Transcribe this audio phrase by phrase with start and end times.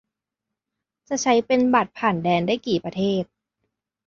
[1.07, 3.23] จะใช้เป็น "บัตรผ่านแดน" ได้กี่ประเทศ